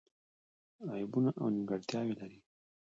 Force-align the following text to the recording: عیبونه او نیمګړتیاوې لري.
عیبونه 0.91 1.31
او 1.41 1.47
نیمګړتیاوې 1.53 2.13
لري. 2.21 2.39